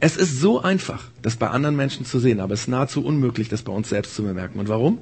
[0.00, 3.48] Es ist so einfach, das bei anderen Menschen zu sehen, aber es ist nahezu unmöglich,
[3.48, 4.60] das bei uns selbst zu bemerken.
[4.60, 4.98] Und warum?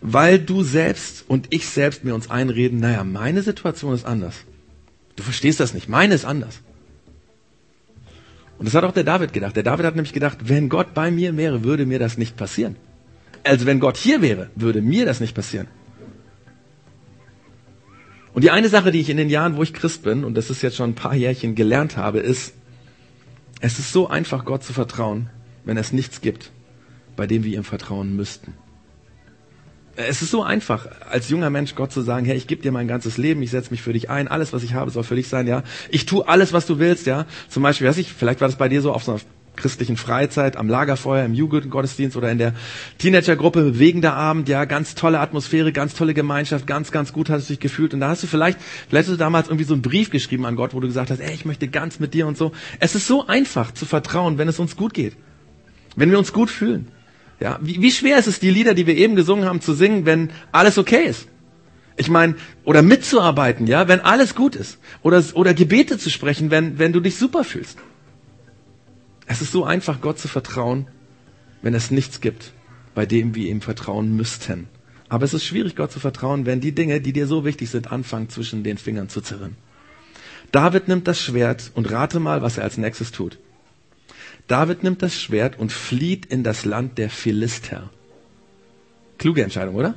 [0.00, 4.34] Weil du selbst und ich selbst mir uns einreden, naja, meine Situation ist anders.
[5.16, 6.60] Du verstehst das nicht, meine ist anders.
[8.58, 9.56] Und das hat auch der David gedacht.
[9.56, 12.76] Der David hat nämlich gedacht, wenn Gott bei mir wäre, würde mir das nicht passieren.
[13.44, 15.68] Also wenn Gott hier wäre, würde mir das nicht passieren.
[18.34, 20.50] Und die eine Sache, die ich in den Jahren, wo ich Christ bin, und das
[20.50, 22.52] ist jetzt schon ein paar Jährchen gelernt habe, ist,
[23.60, 25.30] es ist so einfach, Gott zu vertrauen,
[25.64, 26.50] wenn es nichts gibt,
[27.16, 28.54] bei dem wir ihm vertrauen müssten.
[29.96, 32.86] Es ist so einfach, als junger Mensch Gott zu sagen, hey, ich gebe dir mein
[32.86, 35.26] ganzes Leben, ich setze mich für dich ein, alles, was ich habe, soll für dich
[35.26, 35.64] sein, ja.
[35.90, 37.26] Ich tue alles, was du willst, ja.
[37.48, 39.20] Zum Beispiel, weiß ich, vielleicht war das bei dir so auf so einer
[39.58, 42.54] christlichen Freizeit, am Lagerfeuer, im Jugendgottesdienst oder in der
[42.96, 47.52] Teenagergruppe, bewegender Abend, ja, ganz tolle Atmosphäre, ganz tolle Gemeinschaft, ganz, ganz gut hast du
[47.52, 47.92] dich gefühlt.
[47.92, 50.56] Und da hast du vielleicht, vielleicht hast du damals irgendwie so einen Brief geschrieben an
[50.56, 52.52] Gott, wo du gesagt hast, ey, ich möchte ganz mit dir und so.
[52.80, 55.16] Es ist so einfach zu vertrauen, wenn es uns gut geht.
[55.96, 56.88] Wenn wir uns gut fühlen.
[57.40, 60.06] Ja, wie, wie schwer ist es, die Lieder, die wir eben gesungen haben, zu singen,
[60.06, 61.28] wenn alles okay ist?
[61.96, 64.78] Ich meine, oder mitzuarbeiten, ja, wenn alles gut ist.
[65.02, 67.78] Oder, oder Gebete zu sprechen, wenn, wenn du dich super fühlst.
[69.28, 70.88] Es ist so einfach, Gott zu vertrauen,
[71.62, 72.52] wenn es nichts gibt,
[72.94, 74.68] bei dem wir ihm vertrauen müssten.
[75.10, 77.92] Aber es ist schwierig, Gott zu vertrauen, wenn die Dinge, die dir so wichtig sind,
[77.92, 79.56] anfangen zwischen den Fingern zu zerren.
[80.50, 83.38] David nimmt das Schwert und rate mal, was er als nächstes tut.
[84.46, 87.90] David nimmt das Schwert und flieht in das Land der Philister.
[89.18, 89.94] Kluge Entscheidung, oder?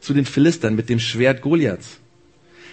[0.00, 1.98] Zu den Philistern mit dem Schwert Goliaths.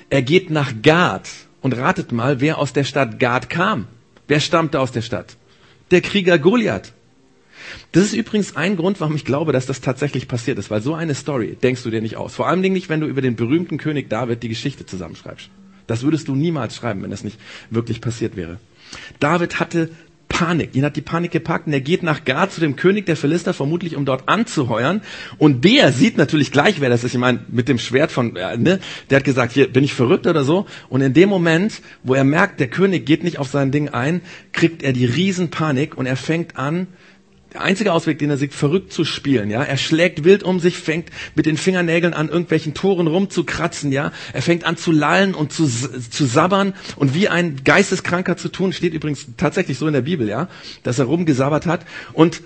[0.09, 1.29] Er geht nach Gad
[1.61, 3.87] und ratet mal, wer aus der Stadt Gad kam.
[4.27, 5.37] Wer stammte aus der Stadt?
[5.91, 6.93] Der Krieger Goliath.
[7.91, 10.93] Das ist übrigens ein Grund, warum ich glaube, dass das tatsächlich passiert ist, weil so
[10.93, 12.33] eine Story denkst du dir nicht aus.
[12.33, 15.49] Vor allem nicht, wenn du über den berühmten König David die Geschichte zusammenschreibst.
[15.87, 18.59] Das würdest du niemals schreiben, wenn das nicht wirklich passiert wäre.
[19.19, 19.89] David hatte
[20.33, 20.75] Panik.
[20.75, 23.53] Ihn hat die Panik gepackt und er geht nach Gad zu dem König der Philister,
[23.53, 25.01] vermutlich um dort anzuheuern.
[25.37, 27.13] Und der sieht natürlich gleich, wer das ist.
[27.13, 30.25] Ich meine, mit dem Schwert von, äh, ne, der hat gesagt, hier, bin ich verrückt
[30.25, 30.65] oder so?
[30.89, 34.21] Und in dem Moment, wo er merkt, der König geht nicht auf sein Ding ein,
[34.53, 36.87] kriegt er die Riesenpanik und er fängt an,
[37.53, 39.61] der einzige Ausweg, den er sieht, verrückt zu spielen, ja.
[39.63, 44.11] Er schlägt wild um sich, fängt mit den Fingernägeln an irgendwelchen Toren rumzukratzen, ja.
[44.33, 48.73] Er fängt an zu lallen und zu, zu sabbern und wie ein Geisteskranker zu tun,
[48.73, 50.47] steht übrigens tatsächlich so in der Bibel, ja,
[50.81, 52.41] dass er rumgesabbert hat und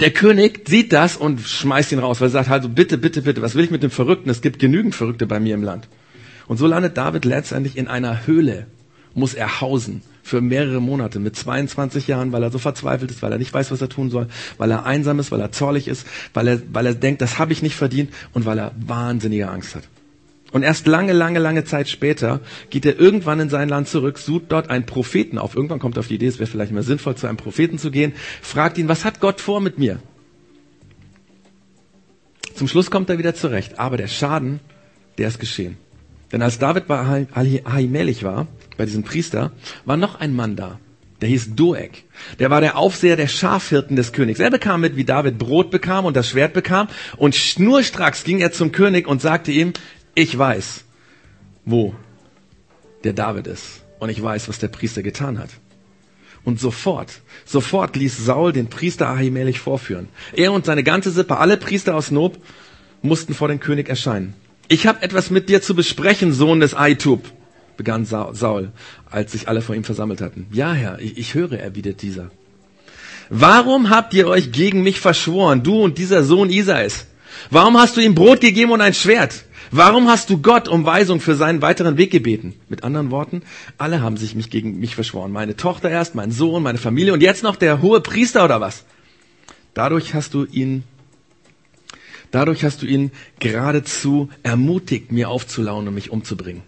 [0.00, 3.42] der König sieht das und schmeißt ihn raus, weil er sagt, also bitte, bitte, bitte,
[3.42, 4.28] was will ich mit dem Verrückten?
[4.28, 5.88] Es gibt genügend Verrückte bei mir im Land.
[6.48, 8.66] Und so landet David letztendlich in einer Höhle,
[9.14, 13.30] muss er hausen für mehrere Monate mit 22 Jahren, weil er so verzweifelt ist, weil
[13.30, 16.06] er nicht weiß, was er tun soll, weil er einsam ist, weil er zorlig ist,
[16.32, 19.74] weil er, weil er denkt, das habe ich nicht verdient und weil er wahnsinnige Angst
[19.74, 19.84] hat.
[20.50, 24.44] Und erst lange, lange, lange Zeit später geht er irgendwann in sein Land zurück, sucht
[24.48, 25.54] dort einen Propheten auf.
[25.56, 27.90] Irgendwann kommt er auf die Idee, es wäre vielleicht mehr sinnvoll, zu einem Propheten zu
[27.90, 29.98] gehen, fragt ihn, was hat Gott vor mit mir?
[32.54, 34.60] Zum Schluss kommt er wieder zurecht, aber der Schaden,
[35.18, 35.76] der ist geschehen.
[36.32, 39.52] Denn als David bei Ahimelech war, bei diesem Priester,
[39.84, 40.78] war noch ein Mann da.
[41.20, 42.04] Der hieß Doeg.
[42.38, 44.40] Der war der Aufseher der Schafhirten des Königs.
[44.40, 46.88] Er bekam mit, wie David Brot bekam und das Schwert bekam.
[47.16, 49.72] Und schnurstracks ging er zum König und sagte ihm,
[50.14, 50.84] ich weiß,
[51.64, 51.94] wo
[53.04, 53.82] der David ist.
[54.00, 55.50] Und ich weiß, was der Priester getan hat.
[56.44, 60.08] Und sofort, sofort ließ Saul den Priester Ahimelech vorführen.
[60.34, 62.36] Er und seine ganze Sippe, alle Priester aus Nob,
[63.00, 64.34] mussten vor den König erscheinen.
[64.68, 67.32] Ich habe etwas mit dir zu besprechen, Sohn des Aitub
[67.76, 68.72] begann Saul,
[69.10, 70.46] als sich alle vor ihm versammelt hatten.
[70.52, 72.30] Ja, Herr, ich, ich höre, erwidert dieser.
[73.30, 77.06] Warum habt ihr euch gegen mich verschworen, du und dieser Sohn Isais?
[77.50, 79.44] Warum hast du ihm Brot gegeben und ein Schwert?
[79.70, 82.54] Warum hast du Gott um Weisung für seinen weiteren Weg gebeten?
[82.68, 83.42] Mit anderen Worten,
[83.78, 85.32] alle haben sich mich gegen mich verschworen.
[85.32, 88.84] Meine Tochter erst, mein Sohn, meine Familie und jetzt noch der hohe Priester oder was?
[89.72, 90.84] Dadurch hast du ihn,
[92.30, 93.10] dadurch hast du ihn
[93.40, 96.62] geradezu ermutigt, mir aufzulauen und mich umzubringen.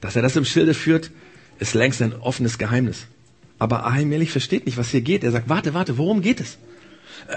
[0.00, 1.10] Dass er das im Schilde führt,
[1.58, 3.06] ist längst ein offenes Geheimnis.
[3.58, 5.22] Aber Ahimelech versteht nicht, was hier geht.
[5.22, 6.58] Er sagt, warte, warte, worum geht es?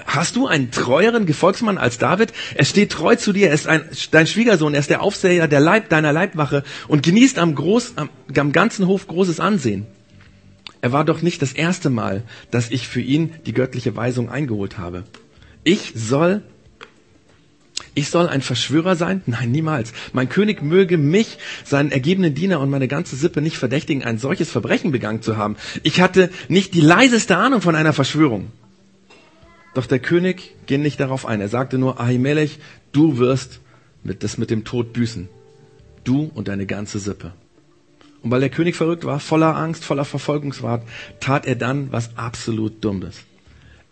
[0.06, 2.32] Hast du einen treueren Gefolgsmann als David?
[2.54, 5.60] Er steht treu zu dir, er ist ein, dein Schwiegersohn, er ist der Aufseher der
[5.60, 9.86] Leib, deiner Leibwache und genießt am, groß, am, am ganzen Hof großes Ansehen.
[10.80, 14.78] Er war doch nicht das erste Mal, dass ich für ihn die göttliche Weisung eingeholt
[14.78, 15.04] habe.
[15.62, 16.42] Ich soll
[17.94, 19.22] ich soll ein Verschwörer sein?
[19.26, 19.92] Nein, niemals.
[20.12, 24.50] Mein König möge mich, seinen ergebenen Diener und meine ganze Sippe nicht verdächtigen, ein solches
[24.50, 25.56] Verbrechen begangen zu haben.
[25.84, 28.50] Ich hatte nicht die leiseste Ahnung von einer Verschwörung.
[29.74, 31.40] Doch der König ging nicht darauf ein.
[31.40, 32.58] Er sagte nur, Ahimelech,
[32.92, 33.60] du wirst
[34.02, 35.28] mit, das mit dem Tod büßen.
[36.02, 37.32] Du und deine ganze Sippe.
[38.22, 40.82] Und weil der König verrückt war, voller Angst, voller Verfolgungswart,
[41.20, 43.16] tat er dann was absolut Dummes.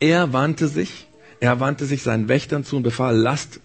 [0.01, 1.07] Er wandte sich,
[1.41, 3.61] er wandte sich seinen Wächtern zu und befahl, lasst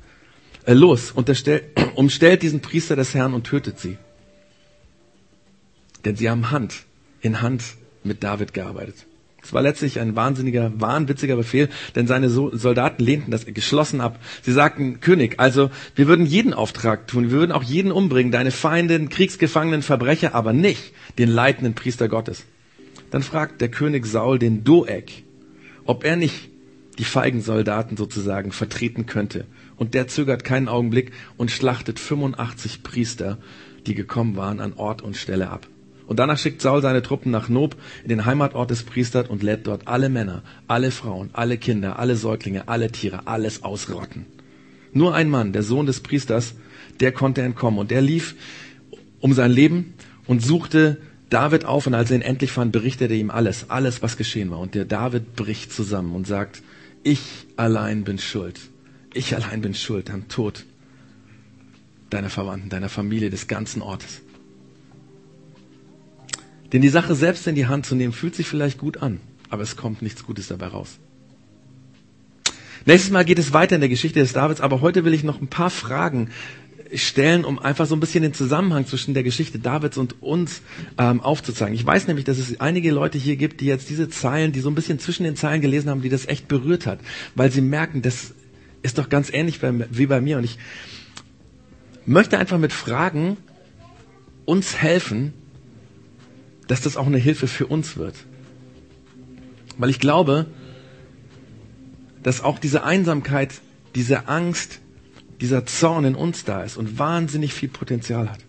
[0.67, 1.12] äh, los,
[1.95, 3.97] umstellt diesen Priester des Herrn und tötet sie.
[6.06, 6.84] Denn sie haben Hand
[7.21, 7.63] in Hand
[8.03, 9.08] mit David gearbeitet.
[9.41, 14.19] Es war letztlich ein wahnsinniger, wahnwitziger Befehl, denn seine Soldaten lehnten das geschlossen ab.
[14.41, 18.51] Sie sagten, König, also wir würden jeden Auftrag tun, wir würden auch jeden umbringen, deine
[18.51, 22.43] Feinde, Kriegsgefangenen, Verbrecher, aber nicht den leitenden Priester Gottes.
[23.10, 25.23] Dann fragt der König Saul den Doeg,
[25.86, 26.49] ob er nicht
[26.97, 29.45] die feigen Soldaten sozusagen vertreten könnte
[29.77, 33.37] und der zögert keinen Augenblick und schlachtet 85 Priester,
[33.85, 35.67] die gekommen waren, an Ort und Stelle ab.
[36.07, 39.67] Und danach schickt Saul seine Truppen nach Nob, in den Heimatort des Priesters, und lädt
[39.67, 44.25] dort alle Männer, alle Frauen, alle Kinder, alle Säuglinge, alle Tiere, alles ausrotten.
[44.93, 46.55] Nur ein Mann, der Sohn des Priesters,
[47.01, 47.77] der konnte entkommen.
[47.79, 48.35] Und der lief
[49.19, 49.93] um sein Leben
[50.27, 50.97] und suchte
[51.29, 51.87] David auf.
[51.87, 54.59] Und als er ihn endlich fand, berichtete er ihm alles, alles, was geschehen war.
[54.59, 56.63] Und der David bricht zusammen und sagt,
[57.03, 57.21] ich
[57.57, 58.59] allein bin schuld.
[59.17, 60.63] Ich allein bin schuld am Tod
[62.12, 64.21] deiner Verwandten, deiner Familie, des ganzen Ortes.
[66.71, 69.63] Denn die Sache selbst in die Hand zu nehmen, fühlt sich vielleicht gut an, aber
[69.63, 70.99] es kommt nichts Gutes dabei raus.
[72.86, 75.41] Nächstes Mal geht es weiter in der Geschichte des Davids, aber heute will ich noch
[75.41, 76.30] ein paar Fragen
[76.93, 80.62] stellen, um einfach so ein bisschen den Zusammenhang zwischen der Geschichte Davids und uns
[80.99, 81.73] ähm, aufzuzeigen.
[81.73, 84.69] Ich weiß nämlich, dass es einige Leute hier gibt, die jetzt diese Zeilen, die so
[84.69, 86.99] ein bisschen zwischen den Zeilen gelesen haben, die das echt berührt hat,
[87.34, 88.36] weil sie merken, dass
[88.88, 90.38] ist doch ganz ähnlich wie bei mir.
[90.38, 90.58] Und ich
[92.06, 93.38] möchte einfach mit Fragen
[94.45, 95.34] uns helfen,
[96.67, 98.15] dass das auch eine Hilfe für uns wird.
[99.78, 100.47] Weil ich glaube,
[102.23, 103.62] dass auch diese Einsamkeit,
[103.95, 104.80] diese Angst,
[105.39, 108.39] dieser Zorn in uns da ist und wahnsinnig viel Potenzial hat.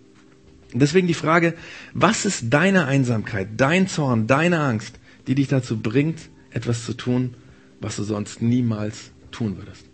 [0.72, 1.54] Und deswegen die Frage,
[1.94, 7.34] was ist deine Einsamkeit, dein Zorn, deine Angst, die dich dazu bringt, etwas zu tun,
[7.80, 9.87] was du sonst niemals tun würdest?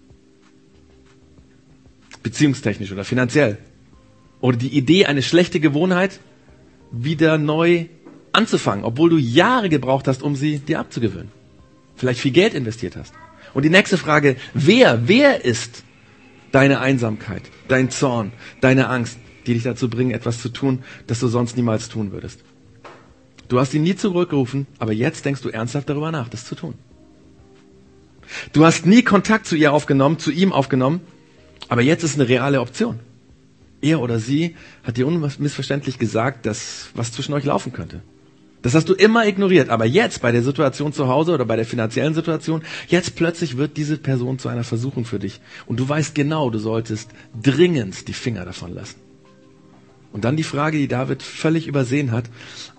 [2.24, 3.58] Beziehungstechnisch oder finanziell.
[4.40, 6.18] Oder die Idee, eine schlechte Gewohnheit
[6.90, 7.86] wieder neu
[8.32, 11.30] anzufangen, obwohl du Jahre gebraucht hast, um sie dir abzugewöhnen.
[11.94, 13.14] Vielleicht viel Geld investiert hast.
[13.54, 15.84] Und die nächste Frage, wer, wer ist
[16.50, 21.28] deine Einsamkeit, dein Zorn, deine Angst, die dich dazu bringen, etwas zu tun, das du
[21.28, 22.42] sonst niemals tun würdest?
[23.48, 26.74] Du hast ihn nie zurückgerufen, aber jetzt denkst du ernsthaft darüber nach, das zu tun.
[28.52, 31.00] Du hast nie Kontakt zu ihr aufgenommen, zu ihm aufgenommen,
[31.68, 33.00] aber jetzt ist eine reale Option.
[33.80, 38.02] Er oder sie hat dir unmissverständlich gesagt, dass was zwischen euch laufen könnte.
[38.64, 39.68] Das hast du immer ignoriert.
[39.68, 43.76] Aber jetzt, bei der Situation zu Hause oder bei der finanziellen Situation, jetzt plötzlich wird
[43.76, 45.42] diese Person zu einer Versuchung für dich.
[45.66, 48.96] Und du weißt genau, du solltest dringend die Finger davon lassen.
[50.14, 52.30] Und dann die Frage, die David völlig übersehen hat,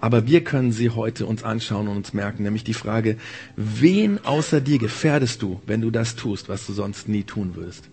[0.01, 3.17] aber wir können sie heute uns anschauen und uns merken, nämlich die Frage,
[3.55, 7.89] wen außer dir gefährdest du, wenn du das tust, was du sonst nie tun würdest?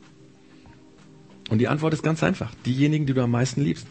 [1.52, 3.86] Und die Antwort ist ganz einfach, diejenigen, die du am meisten liebst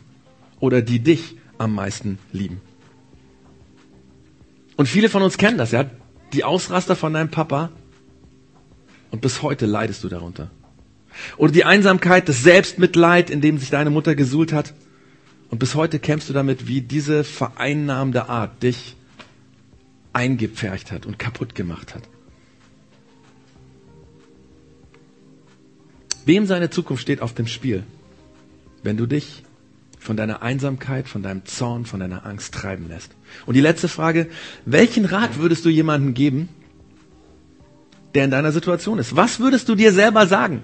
[0.59, 2.59] oder die dich am meisten lieben.
[4.77, 5.85] Und viele von uns kennen das, ja.
[6.33, 7.69] Die Ausraster von deinem Papa.
[9.11, 10.49] Und bis heute leidest du darunter.
[11.37, 14.73] Oder die Einsamkeit, das Selbstmitleid, in dem sich deine Mutter gesuhlt hat.
[15.51, 18.95] Und bis heute kämpfst du damit, wie diese vereinnahmende Art dich
[20.13, 22.01] eingepfercht hat und kaputt gemacht hat.
[26.25, 27.83] Wem seine Zukunft steht auf dem Spiel,
[28.83, 29.43] wenn du dich
[29.99, 33.11] von deiner Einsamkeit, von deinem Zorn, von deiner Angst treiben lässt.
[33.45, 34.27] Und die letzte Frage,
[34.65, 36.49] welchen Rat würdest du jemandem geben,
[38.15, 39.15] der in deiner Situation ist?
[39.15, 40.63] Was würdest du dir selber sagen?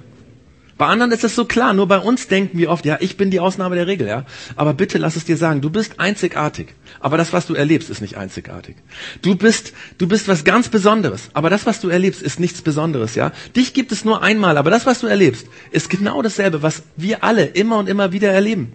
[0.78, 3.32] Bei anderen ist das so klar, nur bei uns denken wir oft, ja, ich bin
[3.32, 4.26] die Ausnahme der Regel, ja.
[4.56, 6.68] Aber bitte lass es dir sagen, du bist einzigartig.
[7.00, 8.76] Aber das, was du erlebst, ist nicht einzigartig.
[9.24, 11.30] Du bist, du bist was ganz Besonderes.
[11.34, 13.32] Aber das, was du erlebst, ist nichts Besonderes, ja.
[13.56, 17.24] Dich gibt es nur einmal, aber das, was du erlebst, ist genau dasselbe, was wir
[17.24, 18.74] alle immer und immer wieder erleben.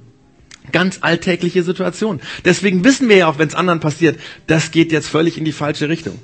[0.72, 2.20] Ganz alltägliche Situation.
[2.44, 5.52] Deswegen wissen wir ja auch, wenn es anderen passiert, das geht jetzt völlig in die
[5.52, 6.18] falsche Richtung.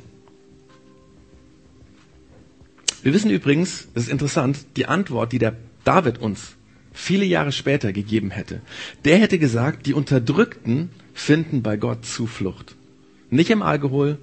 [3.02, 5.54] Wir wissen übrigens, das ist interessant, die Antwort, die der
[5.88, 6.40] David uns
[6.92, 8.60] viele Jahre später gegeben hätte.
[9.06, 12.74] Der hätte gesagt, die Unterdrückten finden bei Gott Zuflucht.
[13.30, 14.18] Nicht im Alkohol,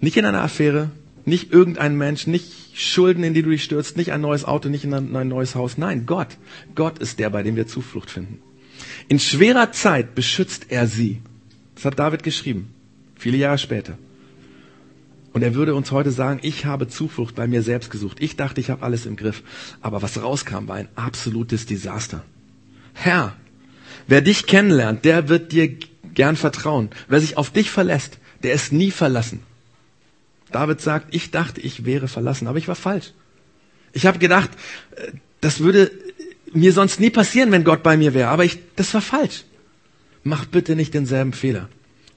[0.00, 0.90] nicht in einer Affäre,
[1.24, 4.84] nicht irgendein Mensch, nicht Schulden, in die du dich stürzt, nicht ein neues Auto, nicht
[4.84, 5.78] in ein neues Haus.
[5.78, 6.28] Nein, Gott.
[6.76, 8.38] Gott ist der, bei dem wir Zuflucht finden.
[9.08, 11.22] In schwerer Zeit beschützt er sie.
[11.74, 12.72] Das hat David geschrieben,
[13.16, 13.98] viele Jahre später.
[15.32, 18.18] Und er würde uns heute sagen, ich habe Zuflucht bei mir selbst gesucht.
[18.20, 19.42] Ich dachte, ich habe alles im Griff.
[19.80, 22.24] Aber was rauskam, war ein absolutes Desaster.
[22.94, 23.36] Herr,
[24.08, 25.76] wer dich kennenlernt, der wird dir
[26.14, 26.90] gern vertrauen.
[27.08, 29.40] Wer sich auf dich verlässt, der ist nie verlassen.
[30.50, 33.12] David sagt, ich dachte, ich wäre verlassen, aber ich war falsch.
[33.92, 34.50] Ich habe gedacht,
[34.96, 35.92] äh, das würde
[36.52, 38.30] mir sonst nie passieren, wenn Gott bei mir wäre.
[38.30, 39.44] Aber ich, das war falsch.
[40.24, 41.68] Mach bitte nicht denselben Fehler.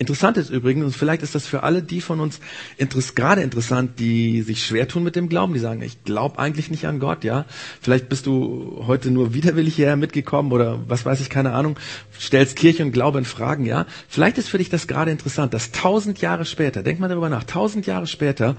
[0.04, 2.42] Interessant ist übrigens, und vielleicht ist das für alle die von uns
[2.76, 6.70] interess gerade interessant, die sich schwer tun mit dem Glauben, die sagen, ich glaube eigentlich
[6.70, 7.46] nicht an Gott, ja.
[7.82, 11.80] Vielleicht bist du heute nur widerwillig hierher mitgekommen oder was weiß ich, keine Ahnung,
[12.20, 13.86] stellst Kirche und Glaube in Fragen, ja.
[14.10, 17.46] Vielleicht ist für dich das gerade interessant, dass tausend Jahre später, denk mal darüber nach,
[17.46, 18.58] tausend Jahre später,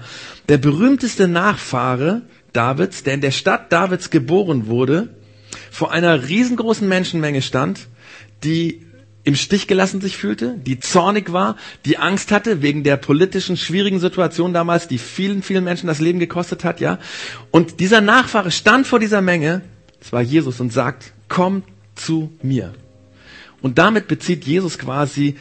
[0.49, 5.09] der berühmteste Nachfahre Davids, der in der Stadt Davids geboren wurde,
[5.69, 7.87] vor einer riesengroßen Menschenmenge stand,
[8.43, 8.84] die
[9.25, 13.99] im Stich gelassen sich fühlte, die zornig war, die Angst hatte wegen der politischen schwierigen
[13.99, 16.99] Situation damals, die vielen, vielen Menschen das Leben gekostet hat, ja.
[17.49, 19.61] Und dieser Nachfahre stand vor dieser Menge,
[19.99, 21.63] es war Jesus, und sagt, komm
[21.95, 22.73] zu mir.
[23.61, 25.35] Und damit bezieht Jesus quasi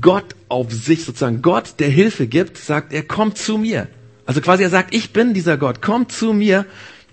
[0.00, 3.88] Gott auf sich, sozusagen Gott, der Hilfe gibt, sagt er, komm zu mir.
[4.24, 6.64] Also quasi er sagt, ich bin dieser Gott, komm zu mir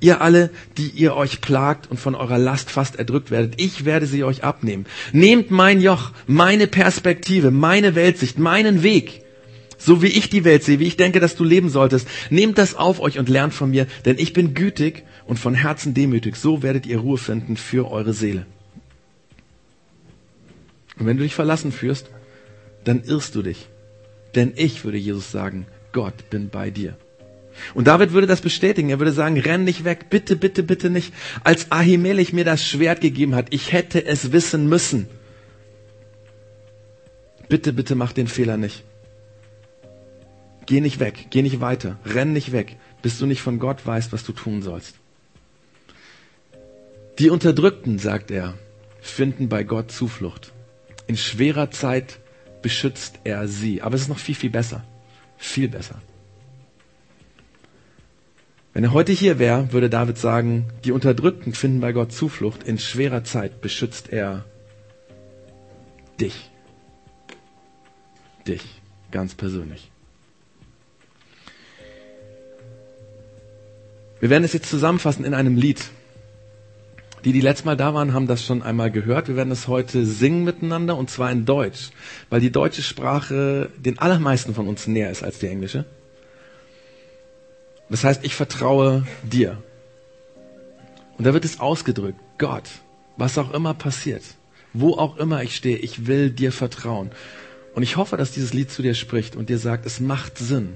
[0.01, 4.07] Ihr alle, die ihr euch plagt und von eurer Last fast erdrückt werdet, ich werde
[4.07, 4.85] sie euch abnehmen.
[5.13, 9.21] Nehmt mein Joch, meine Perspektive, meine Weltsicht, meinen Weg,
[9.77, 12.07] so wie ich die Welt sehe, wie ich denke, dass du leben solltest.
[12.29, 15.93] Nehmt das auf euch und lernt von mir, denn ich bin gütig und von Herzen
[15.93, 16.35] demütig.
[16.35, 18.45] So werdet ihr Ruhe finden für eure Seele.
[20.97, 22.09] Und wenn du dich verlassen führst,
[22.83, 23.67] dann irrst du dich.
[24.35, 26.97] Denn ich, würde Jesus sagen, Gott bin bei dir.
[27.73, 28.89] Und David würde das bestätigen.
[28.89, 31.13] Er würde sagen, renn nicht weg, bitte, bitte, bitte nicht.
[31.43, 35.07] Als Ahimelech mir das Schwert gegeben hat, ich hätte es wissen müssen.
[37.47, 38.83] Bitte, bitte mach den Fehler nicht.
[40.65, 44.11] Geh nicht weg, geh nicht weiter, renn nicht weg, bis du nicht von Gott weißt,
[44.11, 44.95] was du tun sollst.
[47.19, 48.55] Die Unterdrückten, sagt er,
[48.99, 50.51] finden bei Gott Zuflucht.
[51.07, 52.19] In schwerer Zeit
[52.61, 53.83] beschützt er sie.
[53.83, 54.83] Aber es ist noch viel, viel besser.
[55.37, 56.01] Viel besser.
[58.75, 62.63] Wenn er heute hier wäre, würde David sagen, die Unterdrückten finden bei Gott Zuflucht.
[62.63, 64.43] In schwerer Zeit beschützt er
[66.19, 66.51] dich.
[68.45, 69.89] Dich, ganz persönlich.
[74.19, 75.89] Wir werden es jetzt zusammenfassen in einem Lied.
[77.23, 79.29] Die, die letztes Mal da waren, haben das schon einmal gehört.
[79.29, 81.91] Wir werden es heute singen miteinander und zwar in Deutsch,
[82.29, 85.85] weil die deutsche Sprache den allermeisten von uns näher ist als die englische.
[87.89, 89.61] Das heißt, ich vertraue dir.
[91.17, 92.69] Und da wird es ausgedrückt, Gott,
[93.17, 94.23] was auch immer passiert,
[94.73, 97.11] wo auch immer ich stehe, ich will dir vertrauen.
[97.73, 100.75] Und ich hoffe, dass dieses Lied zu dir spricht und dir sagt, es macht Sinn,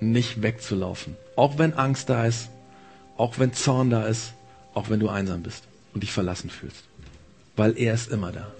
[0.00, 1.16] nicht wegzulaufen.
[1.36, 2.48] Auch wenn Angst da ist,
[3.16, 4.32] auch wenn Zorn da ist,
[4.74, 5.64] auch wenn du einsam bist
[5.94, 6.84] und dich verlassen fühlst.
[7.56, 8.50] Weil er ist immer da.